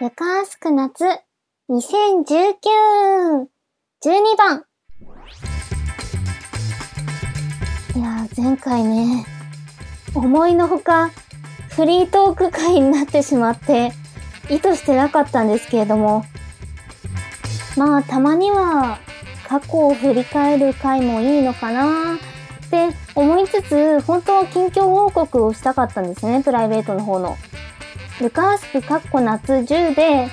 [0.00, 1.04] ルカースク夏
[1.68, 1.84] 2019
[4.02, 4.64] 12番
[7.94, 9.26] いや前回ね、
[10.14, 11.10] 思いのほか
[11.68, 13.92] フリートーク会になってしまって
[14.48, 16.24] 意図してなかったんですけれども、
[17.76, 19.00] まあたまには
[19.46, 22.18] 過去を振り返る回もいいのかなっ
[22.70, 27.36] て思いつつ、本当は近況報告をしたかったんですね、プライベートの方の。
[28.20, 30.28] ルカースクカッコ夏10で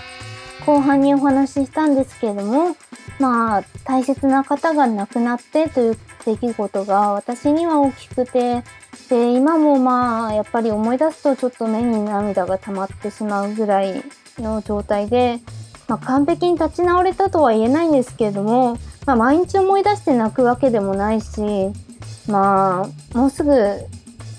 [0.65, 2.75] 後半にお話ししたんですけれども、
[3.19, 8.63] まあ大切な方が亡くなってという出来事が私には大きくて、
[9.09, 14.03] で、今もまあやっぱり思い出すとちょっと目に涙が溜まってしまうぐらい
[14.37, 15.39] の状態で、
[15.87, 21.39] まあ完璧に立ち直れたとは言えないんですけれども、まあ毎日思い出して泣くわけでもないし、
[22.27, 23.53] まあもうすぐ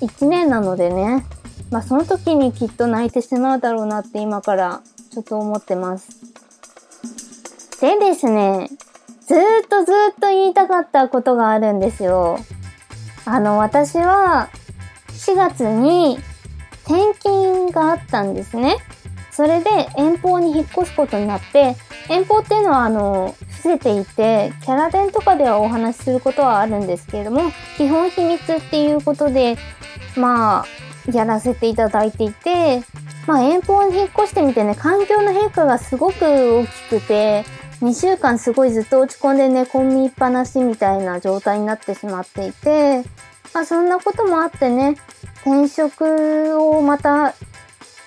[0.02, 1.24] 1年なのでね、
[1.70, 4.80] まあその時にきっと泣いてしまうだろうなって今から
[5.12, 6.08] ちょっと思ってます。
[7.80, 8.68] でですね、
[9.26, 12.38] ずっとずっと言いたかったことがあるんですよ。
[13.24, 14.48] あの、私は
[15.10, 16.18] 4月に
[16.84, 18.76] 転勤があったんですね。
[19.30, 21.76] それで遠方に引っ越すことになって、
[22.08, 27.42] 遠方っていうのはあの、伏せていて、キャラ弁とかではお話しすることはあるんですけれども、
[27.76, 29.56] 基本秘密っていうことで、
[30.16, 30.64] まあ、
[31.12, 32.82] やらせていただいていて、
[33.26, 37.44] まあ遠方に引っ越してみてね、環境の変化がすごく大きくて、
[37.80, 43.04] 2週間すごいずっと落ち込んで寝込みっぱなしみたいな状態になってしまっていて、
[43.54, 44.96] まあそんなこともあってね、
[45.42, 47.34] 転職をまた、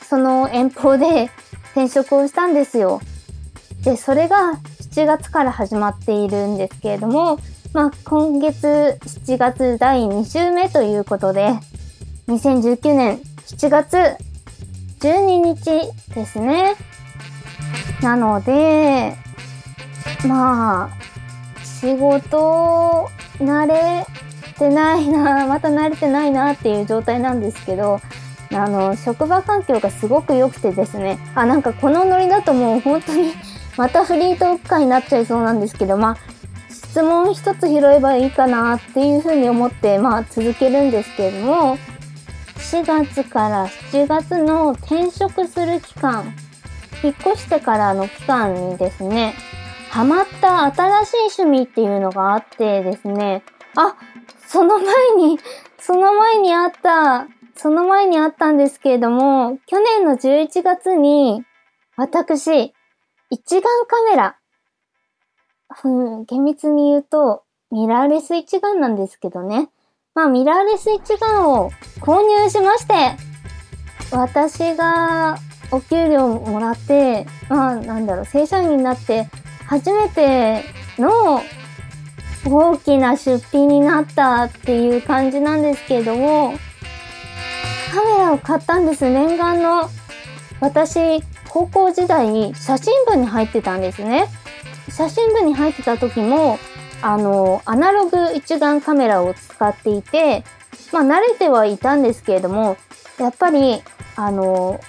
[0.09, 1.29] その遠方で
[1.71, 2.99] 転職をしたんですよ。
[3.83, 4.59] で、それが
[4.93, 7.39] 7月から始まっているんですけれども、
[7.73, 11.53] まあ今月7月第2週目ということで、
[12.31, 14.15] 2019年7月
[15.01, 15.65] 12日
[16.15, 16.75] ですね。
[18.01, 19.17] なので、
[20.25, 20.89] まあ、
[21.65, 23.09] 仕事
[23.39, 24.05] 慣れ
[24.57, 27.99] てないな、 また慣れてないなっていう状態なんですけど、
[28.53, 33.33] あの、職場環境がすごく良くてですね、あ、なんかこのノリだともう本当に
[33.75, 36.17] またフリートーク会になっちゃいそうなんですけど、まあ、
[36.69, 41.77] 質問一つ拾えばいいかなっていうふうに思って、まあ続けるんですけれども、
[42.71, 46.33] 4月から7月の転職する期間、
[47.03, 49.33] 引っ越してからの期間にですね、
[49.89, 53.43] ハマった新しい趣味っていうのがあってですね、
[53.75, 53.97] あ、
[54.47, 54.85] その前
[55.17, 55.37] に、
[55.79, 57.27] その前にあった、
[57.57, 61.43] その前にあったんですけれども、去年の11月に、
[61.97, 62.73] 私、
[63.29, 64.37] 一眼カメラ、
[65.83, 65.89] う
[66.21, 69.71] ん、厳密に言うと、ミラーレス一眼なんですけどね。
[70.13, 72.93] まあ、ミラーレス一眼を購入しまして、
[74.11, 75.37] 私が
[75.71, 79.29] お給料もらって、まあ、なんだろう、正社員になって、
[79.67, 80.65] 初めて
[80.99, 81.41] の
[82.45, 86.55] 大きな出費になったっていう感じなんですけれども、
[87.93, 89.09] カメラを買ったんです。
[89.09, 89.89] 念願の。
[90.59, 94.27] 私、高校時代に写真部に入ってたんですね。
[94.89, 96.59] 写真部に入ってた時も、
[97.01, 100.43] あの、アナログ一眼カメラを使っていて、
[100.91, 102.77] まあ慣れてはいたんですけれども、
[103.17, 103.81] やっぱり、
[104.15, 104.79] あの、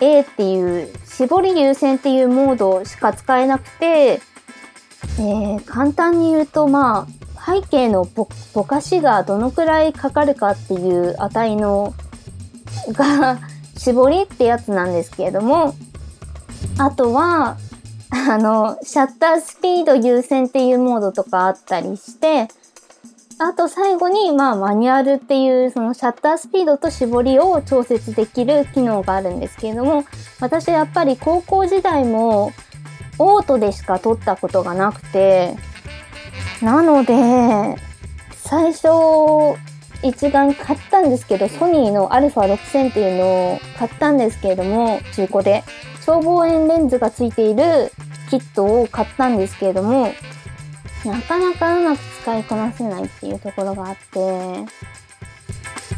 [0.00, 7.06] A っていう絞り優先っていうモードしか使えなくて、えー、簡単に言うとま
[7.36, 11.94] あ背景のぼぼかしがどのくらいかかるかっていう値の
[12.92, 13.38] が
[13.76, 15.74] 絞りってやつなんですけれども
[16.78, 17.58] あとは
[18.10, 22.48] あのシャッタースピード優先っていうモードとかあったりして
[23.42, 30.04] あと最後に、まあ、マニュアルっていう、そのシャッタースピードと絞りを調節できる機能があるんですけれども、
[30.40, 32.52] 私やっぱり高校時代も、
[33.18, 35.56] オートでしか撮ったことがなくて、
[36.60, 37.76] なので、
[38.34, 38.88] 最初、
[40.02, 45.64] 一眼買ったんですけど、ソニーの α6000 っていうのを買ったんですけれども、中古で。
[46.04, 47.92] 超望遠レンズがついている
[48.30, 50.12] キットを買ったんですけれども、
[51.04, 54.64] なかなかうまく使いこなせないっていうところがあって、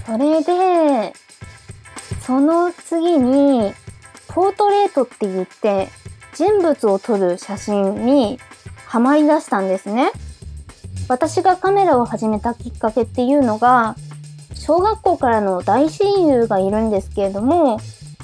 [0.06, 1.12] それで、
[2.26, 3.72] その次に、
[4.28, 5.88] ポートレートって言って、
[6.34, 8.38] 人物を撮る写真に
[8.86, 10.10] ハマり出したんですね。
[11.08, 13.96] 私がカメラを始めたきっかけっていうのが、
[14.54, 17.80] 小学校からの大親友がいるんですけれども、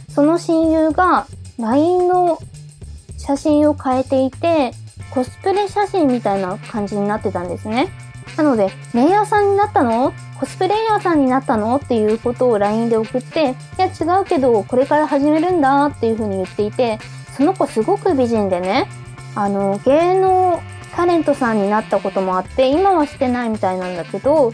[0.09, 1.27] その親友が
[1.59, 2.39] LINE の
[3.19, 4.73] 写真を変えていて、
[5.11, 7.89] コスプレ写真みたいな感じになってたんですね。
[8.37, 10.13] なので、レイヤーさんになったの？
[10.39, 11.77] コスプレイヤーさんになったの？
[11.77, 13.45] っていうことを LINE で送って、い
[13.79, 16.99] や違うけど、これから始めるんだっていうふうに言っていて、
[17.37, 18.89] その子すごく美人でね、
[19.35, 20.61] あの、芸能
[20.95, 24.53] タレントさんになったこともあって、今はしてないみたいなんだけど、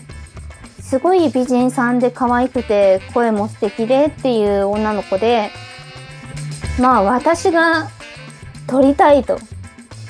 [0.80, 5.50] すごい美人さんで可愛くて、声も素敵でっていう女の子で、
[6.80, 7.90] まあ私が
[8.66, 9.38] 撮りたいと。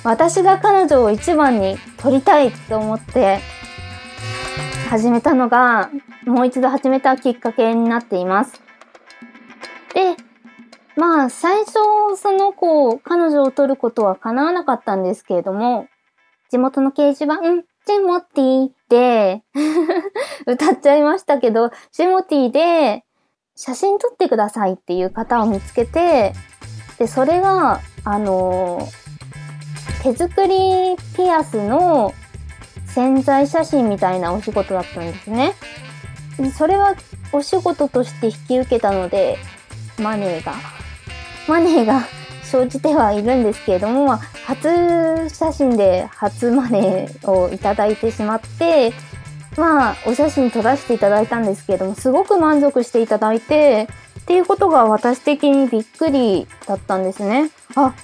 [0.05, 3.39] 私が彼女を一番に撮りたいと思って
[4.91, 5.91] 始めたのが、
[6.27, 8.61] もう一度始めたきっかけになっています。
[9.95, 10.17] で、
[10.97, 11.73] まあ最初
[12.17, 15.89] その子、彼女を撮ることは叶わなかったんですけれども、
[16.51, 17.39] 地元の掲示板、
[17.87, 19.43] ジモティで
[20.47, 23.05] 歌っちゃいましたけど、ジモティで
[23.57, 26.35] 写真撮ってくださいっていう方を見つけて、
[26.99, 28.87] で、それが、あの
[30.03, 32.13] 手作りピアスの
[32.87, 35.55] 潜在写真みたいなお仕事だったんですね。
[36.57, 36.95] それは
[37.33, 39.39] お仕事として引き受けたので、
[39.99, 40.55] マネーが、
[41.49, 42.03] マネーが
[42.43, 44.17] 生じてはいるんですけれども、
[44.47, 48.93] 初写真で初マネーをいただいてしまって、
[49.57, 53.89] まあ、お写真撮らせていただいたんですけれども、すごく満足していただいて、
[54.25, 57.51] っていうことが私的にびっくりだったんですね。
[57.77, 57.95] あ、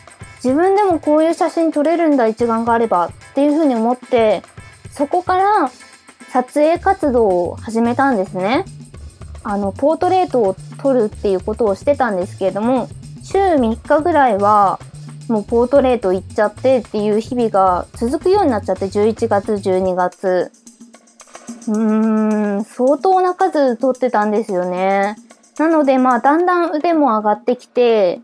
[0.45, 4.43] 自分でもこういう写真撮れるんだ、一眼があればっていうふうに思って、
[4.93, 5.71] そこから
[6.31, 8.67] 撮影活動を始めたんですね。
[9.43, 12.91] あの、ポートレートを撮るっていうことをしてたんですけれども、
[13.23, 14.79] 週3日ぐらいは
[15.29, 20.53] もうポートレート行っちゃってっていう日々が続くようになっちゃって、11月、12月。
[21.69, 25.17] うーん、相当な数撮ってたんですよね。
[25.61, 28.21] なので、まあ、だんだん腕も上がってきて、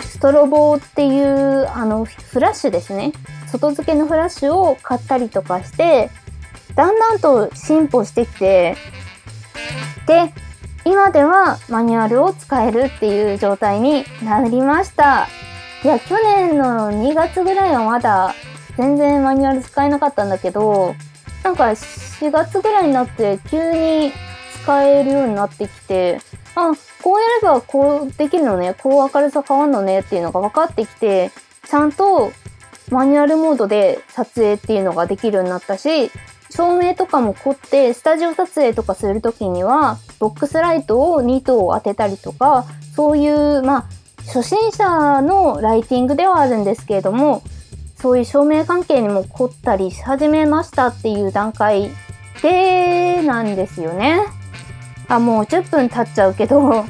[0.00, 3.12] ストロボっていう、あの、フラッシュですね。
[3.52, 6.08] 外付けのフラッシュを買ったりとかして、
[6.74, 8.76] だんだんと進歩してきて、
[10.06, 10.32] で、
[10.86, 15.28] 今ではマニュアルを使えるっていう状態になりました。
[15.84, 18.34] いや、去年の2月ぐらいはまだ
[18.78, 20.94] 全然マニュアル使えなかったんだけど、
[21.44, 24.12] なんか4月ぐらいになって急に
[24.62, 26.20] 使えるようになってきて、
[26.58, 26.72] あ、
[27.02, 31.30] こうやればこうできるのね、こう明るさ変わんのねっていうのが分かってきて、
[31.68, 32.32] ちゃんと
[32.90, 36.10] マニュアルモードで撮影っていうのができるようになったし、
[36.50, 42.64] 照明とかも凝って、スタジオ撮影とかするときには、ボックスライトを2灯当てたりとか、
[42.94, 43.84] そういう、まあ、
[44.26, 47.42] 初心者のライティングではあるんですけれども、
[47.96, 51.90] そういう照明関係にも凝ったりし始めましたっていう段階
[52.42, 54.37] でなんですよね。
[55.08, 56.84] あ、もう10分経っちゃうけど。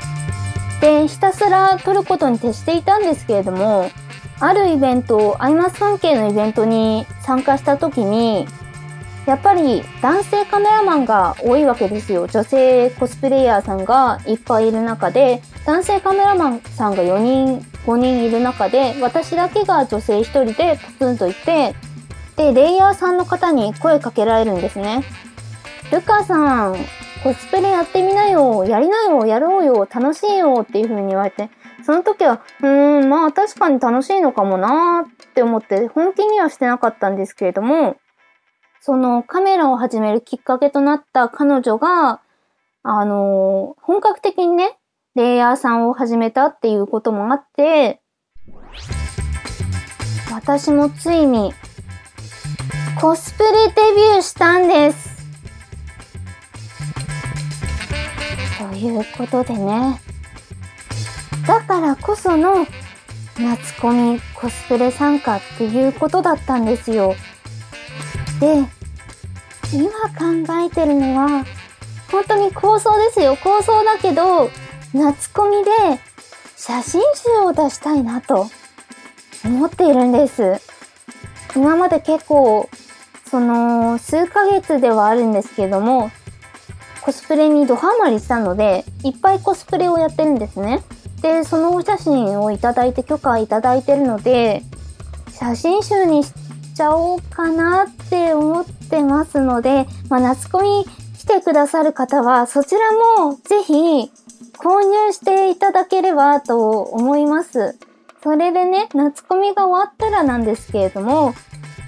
[0.80, 3.90] で、ひたすら撮ることに徹していたんですけれども、
[4.38, 8.46] あるイベント、アイマス関係のイベントに参加した時に、
[9.26, 12.26] やっぱり男性カメラマンが多いわけですよ。
[12.26, 21.74] 女性コスプレイヤーさんがいっぱいいる中で、男性カメラマンさんが4人、5人いる中で、私だけが女性1人でポツンといて、
[22.36, 25.04] で、レイヤーさんの方に声かけられるんですね。
[25.90, 26.76] ルカさん、
[27.24, 31.50] コスプレやってみなよ、やりなよ、やろうよ、楽しいよっていう風に言われて、
[31.84, 37.96] その時は、うーん、まあ確かに楽しいのかもなーって思って本気にはしてなかったんですけれども、
[38.80, 42.20] そのカメラを始めるきっかけとなった彼女が、
[42.84, 44.78] あのー、本格的にね、
[45.16, 48.00] レイヤーさんを始めたっていうこともあって、
[50.32, 51.52] 私もついに
[53.00, 55.09] コスプレデビューしたんです。
[58.80, 60.00] いうことでね、
[61.46, 62.66] だからこその
[63.38, 67.14] 夏コミコスプレ参加っていうことだったんですよ。
[68.40, 68.64] で、
[69.72, 71.44] 今考えてるのは、
[72.10, 73.36] 本当に構想ですよ。
[73.36, 74.50] 構想だけど、
[74.92, 75.70] 夏コミで
[76.56, 78.48] 写真集を出したいなと
[79.44, 80.60] 思っているんです。
[81.54, 82.68] 今まで結構、
[83.30, 86.10] その、数ヶ月ではあるんですけども、
[87.02, 90.82] コスプレにドハマりしたので、いっぱいコスプレをやってるんですね。
[91.22, 94.62] で、そのお写真をいただいて許可いただいてるので、
[95.32, 96.32] 写真集にし
[96.74, 100.84] ちゃおうかなって思ってますので、まあ、夏コミ
[101.18, 103.72] 来てくださる方は、そちらもぜひ
[104.58, 107.78] 購入していただければと思います。
[108.22, 111.34] それでね、夏コミが終わったらなんですけれども、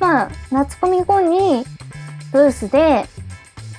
[0.01, 1.65] まあ、夏コミ後に
[2.33, 3.07] ブースで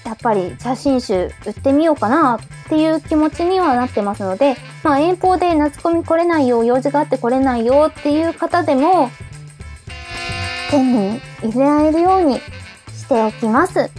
[0.06, 9.10] やっぱり写真集売ってみようかなっていう気持ちにはなってますので、まあ遠方で夏コミ来れないよ、用事があって来れないよっていう方でも、
[10.70, 12.40] 手に入れられるように
[12.90, 13.90] しておきます。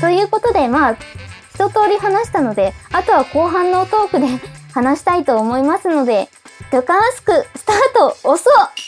[0.00, 0.96] ということで、まあ、
[1.54, 4.26] 一通り話したので、あとは後半のトークで
[4.72, 6.28] 話したいと思いますので、
[6.72, 8.83] ルカースク、スタート、押そう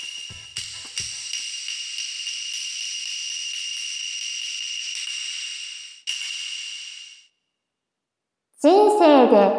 [8.66, 9.52] 人生で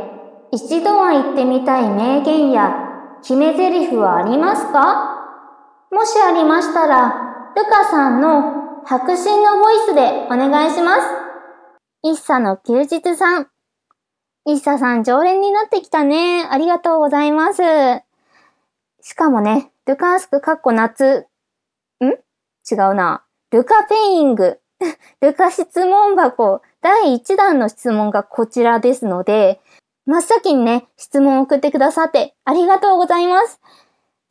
[0.51, 2.75] 一度は言ってみたい名言や
[3.21, 5.87] 決め台詞はありますか？
[5.91, 11.01] もしありましたら、ルカさんの白真のボイスでお願いします。
[12.03, 13.47] 一茶の休日さん。
[14.45, 16.45] 一茶さん常連になってきたね。
[16.45, 17.61] ありがとうございます。
[18.99, 21.27] しかもね、ルカースクかっこ夏。
[22.01, 22.07] ん？
[22.09, 23.23] 違うな。
[23.51, 24.59] ルカペイング。
[25.21, 29.61] ルカ質問箱第1弾の質問がこちらですので、
[30.05, 33.59] 真っ先にね、質問を送ってくださってありがとうございます。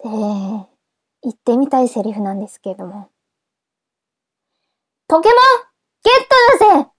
[0.03, 0.09] で、
[1.23, 3.11] 言ってみたいセリフなんですけれども。
[5.09, 5.39] ポケモン
[6.03, 6.91] ゲットだぜ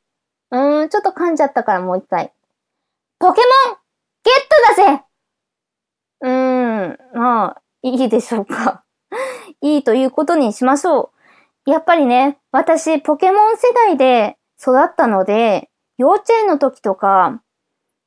[0.51, 2.33] うーん、ちょっと噛んじゃったからもう一回。
[3.19, 3.77] ポケモン
[4.23, 5.03] ゲットだぜ
[6.21, 8.83] うーん、まあ、いいでしょうか。
[9.61, 11.16] いいということにしましょう。
[11.67, 17.43] やっぱりね、私、ポケモン世代で育ったので、幼稚園の時とか、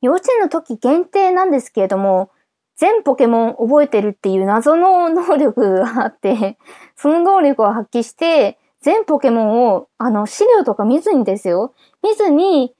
[0.01, 2.31] 幼稚園の時限定なんですけれども、
[2.77, 6.57] 全ポケモン覚えてるっていう謎の能力があって、
[6.97, 11.75] その能力を発揮して、全ポケモンを、あの、資料とか見ずにですよ。
[12.03, 12.75] 見ずに、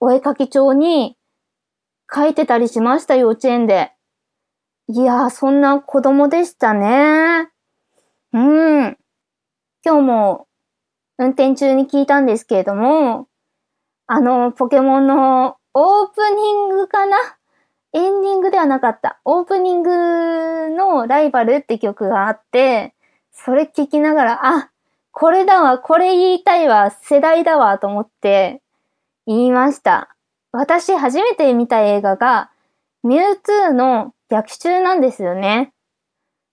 [0.00, 1.16] お絵かき帳に
[2.12, 3.92] 書いてたりしました、幼稚園で。
[4.88, 7.50] いやー、そんな子供でしたね。
[8.32, 8.38] う
[8.82, 8.98] ん。
[9.84, 10.46] 今日も
[11.18, 13.26] 運転中に聞いたんですけれども、
[14.06, 17.16] あの、ポケモンのオープニングかな？
[17.92, 19.18] エンディングではなかった。
[19.24, 19.90] オープニング
[20.70, 22.94] のライバルって曲があって、
[23.32, 24.70] それ聞きながら、あ、
[25.10, 28.60] これだわ、これ言いたいわ、世代だわ、と思って
[29.26, 30.14] 言いました。
[30.52, 32.50] 私初めて見た映画が、
[33.02, 35.72] ミュウツーの逆襲なんですよね。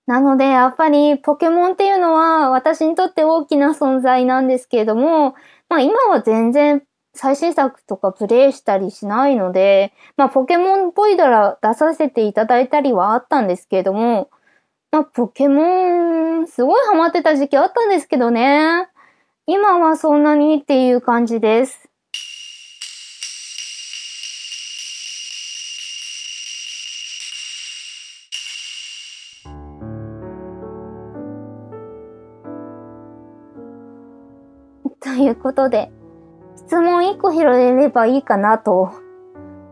[0.07, 5.35] なので、やっぱりポケモンっていうのは私にとって大きな存在なんですけれども、
[5.67, 6.83] まあ今は全然
[7.15, 14.29] 最新作とかプレイしたりしないので、まあポケモンっぽいだら出させていただいたりはあったんですけれども、
[14.91, 18.87] まあポケモンすごいハマってた時期あったんですけどね。
[19.47, 21.89] 今はそんなにっていう感じです。
[35.15, 35.91] ということで、
[36.57, 38.91] 質問1個拾えればいいかなと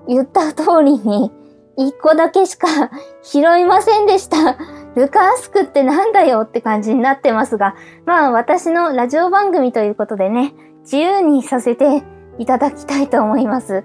[0.08, 1.34] 言った通りに、
[1.78, 2.68] 1個だけしか
[3.22, 4.56] 拾いませんでした。
[4.96, 12.04] ルカースクってなんだよって感じになってますが、まあ私のラジオ番組ということでね、自由にさせて
[12.38, 13.84] いただきたいと思います。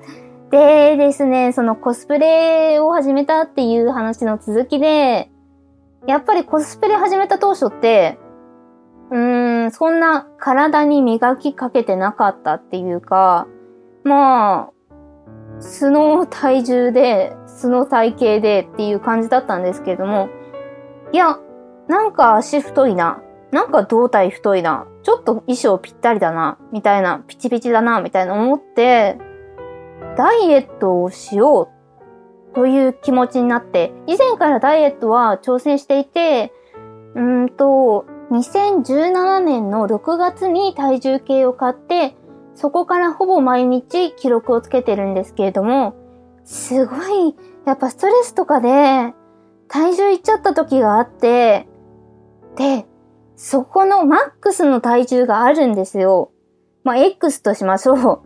[0.51, 5.29] でですね、そのコスプレを始めたっていう話の続きで、
[6.07, 8.17] やっぱりコスプレ始めた当初って、
[9.11, 13.47] うーん、そんな体に磨きかけてなかったっていうか、
[14.05, 20.29] まあ、素の体重で、素の体型でっていう感じだったんですけれども、
[21.13, 21.39] いや、
[21.89, 23.23] なんか足太いな。
[23.51, 24.87] なんか胴体太いな。
[25.03, 26.59] ちょっと衣装ぴったりだな。
[26.71, 28.03] みたいな、ピチピチだな。
[28.03, 29.19] みたいな思って、
[30.17, 31.71] ダイエットをしよ
[32.53, 36.53] うという気持ちになって、以前からダイエットは挑戦していて、
[37.15, 42.15] うんと、2017年の6月に体重計を買って、
[42.55, 45.95] そこからほぼ毎日記録をつけてるんですけれども、
[46.45, 49.15] すごい、やっぱストレスとかで
[49.69, 51.69] 体重いっちゃった時があって、
[52.57, 52.87] で、
[53.37, 56.33] そこのマックスの体重があるんですよ。
[56.85, 58.21] まあ、X としましょう。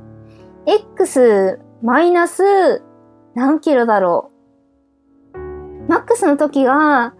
[0.66, 2.82] X マイナス
[3.34, 4.30] 何キロだろ
[5.34, 5.38] う。
[5.88, 7.14] マックスの時が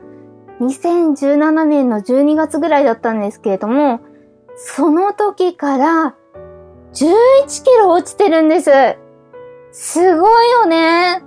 [0.63, 4.01] 2017年の12月ぐらいだったんですけれども、
[4.57, 6.15] その時から
[6.93, 8.71] 11キロ落ちてるんです。
[9.73, 11.23] すごいよね。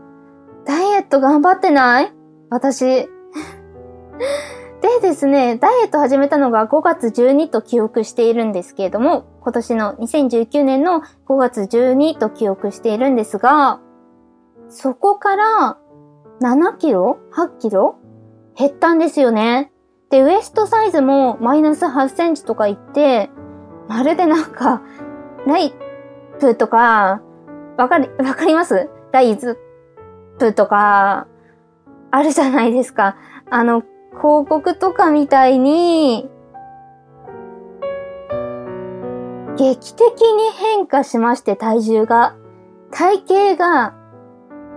[0.66, 2.14] ダイエット頑張ってない？
[2.50, 3.10] 私。
[4.82, 13.82] でですね、ダイエット始めたのが5月12と記憶しているんですけれども、今年の2019年の5月12と記憶しているんですが、
[14.70, 15.78] そこから
[16.42, 17.96] 7キロ ?8 キロ？
[18.58, 19.72] 減ったんですよね。
[20.10, 23.30] で、ウエストサイズもマイナス8センチとか言って、
[23.88, 24.82] まるでなんか、
[25.46, 25.74] ライ
[26.40, 27.22] プとか、
[27.78, 28.90] わかり、わかります？
[29.12, 29.60] ライズ
[30.40, 31.28] プとか、
[32.12, 33.18] あるじゃないですか。
[33.50, 33.82] あの、
[34.12, 36.30] 広告とかみたいに、
[39.58, 42.36] 劇的に変化しまして、体重が。
[42.92, 43.94] 体型が、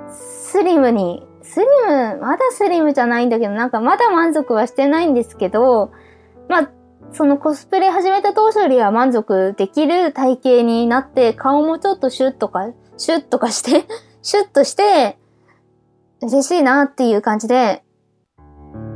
[0.08, 5.90] スリムにスリム、まだスリムじゃないんだけど、なんかまだ満足はしてないんですけど、
[6.48, 6.70] まあ、
[7.12, 13.86] そのコスプレ始めた当初よりは満足できる体型になって、顔もちょっとシュッとか、シュッとかして
[14.20, 15.16] シュッとして、
[16.20, 17.82] 嬉しいなっていう感じで、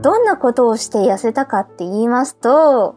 [0.03, 2.97] どんなことをして痩せたかって言いますと、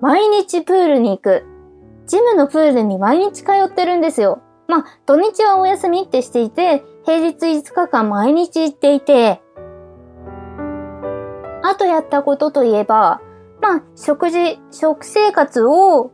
[0.00, 1.44] 毎日プールに行く。
[2.06, 4.42] ジムのプールに毎日通ってるんですよ。
[4.68, 9.42] まあ、土日はお休みってしていて、平日5日間毎日行っていて、
[11.62, 13.20] あとやったことといえば、
[13.60, 16.12] まあ、食事、食生活を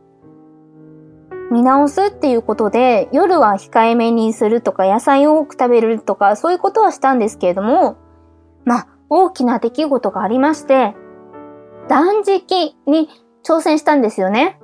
[1.51, 7.97] 見直すっていうことで、夜は控えめにするとか、野菜を多く食べるとか、そういうことはしたんですけれども、
[8.63, 10.95] まあ、大きな出来事がありまして、
[11.89, 13.09] 断食に
[13.43, 14.60] 挑戦したんですよね。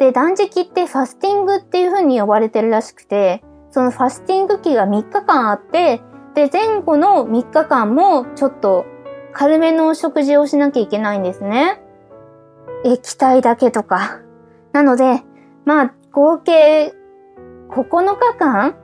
[0.00, 6.00] で、断食ってファスティングっていう風に呼ばれてるらしくて、そのファスティング期が3日間あって、
[6.34, 8.86] で、前後の3日間もちょっと
[9.34, 11.82] 軽めの食事をしなきゃいけないんですね。
[12.82, 14.20] 液体だけとか。
[14.72, 15.22] なので、
[15.66, 16.94] まあ、合計
[17.68, 18.76] 9日間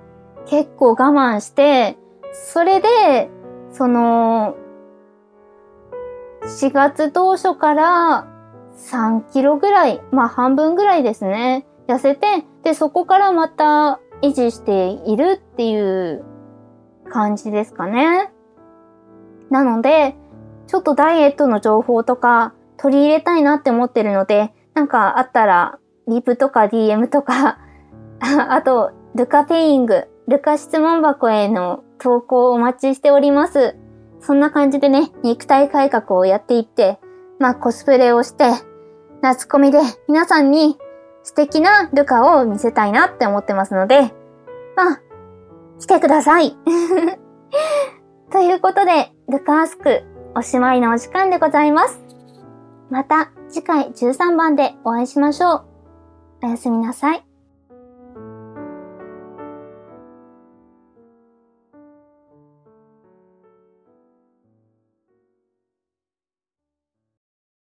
[0.44, 1.96] 結構我慢して、
[2.32, 3.30] それで、
[3.72, 4.54] その、
[6.42, 8.35] 4月当初から
[8.76, 16.24] 3キロぐらい、まあ半分ぐらいですね、痩せて、で、そこからまた維持しているっていう
[17.10, 18.32] 感じですかね。
[19.50, 20.16] なので、
[20.66, 25.78] ちょっとダイエットの情報とか取り入れたいなって思ってるので、なんかあったら、
[26.08, 27.58] リプとか DM とか
[28.20, 33.76] あと、ルカペイング、ルカ質問箱への投稿をお待ちしております。
[34.20, 36.98] そんな感じでね、肉体改革をやっていって、
[37.38, 38.44] まあコスプレをして、
[39.22, 39.78] 夏コミで
[40.08, 40.78] 皆さんに
[41.22, 44.14] 素敵なルカを見せたいなって思ってますので、
[44.76, 45.00] まあ、
[45.80, 46.56] 来てください。
[48.30, 52.00] ということで、ルカアスクおしまいのお時間でございます。
[52.90, 55.64] また次回13番でお会いしましょう。
[56.42, 57.25] おやすみなさい。